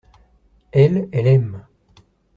Elle, 0.71 1.09
elle 1.11 1.27
aime. 1.27 1.63